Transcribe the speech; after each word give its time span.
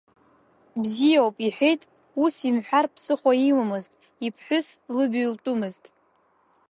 Бзиоуп,— 0.81 1.35
иҳәеит, 1.45 1.81
ус 2.23 2.35
имҳәар 2.47 2.85
ԥсыхәа 2.93 3.31
имамызт, 3.49 3.91
иԥҳәыс 4.25 4.67
лыбаҩлтәымызт. 4.95 5.83